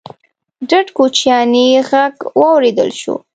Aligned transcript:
ډډ 0.69 0.87
کوچيانی 0.97 1.67
غږ 1.89 2.15
واورېدل 2.39 2.89
شو: 3.01 3.15